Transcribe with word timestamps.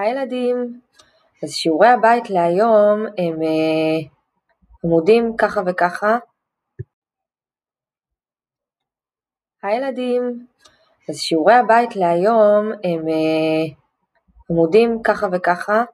היי 0.00 0.10
ילדים, 0.10 0.80
אז 1.42 1.50
שיעורי 1.50 1.88
הבית 1.88 2.30
להיום 2.30 3.06
הם 3.18 3.42
אה, 3.42 4.08
עמודים 4.84 5.36
ככה 5.36 5.60
וככה. 5.66 6.18
היי 9.62 9.76
ילדים, 9.76 10.46
אז 11.08 11.16
שיעורי 11.16 11.54
הבית 11.54 11.96
להיום 11.96 12.72
הם 12.84 13.08
אה, 13.08 13.74
עמודים 14.50 15.02
ככה 15.02 15.26
וככה. 15.32 15.84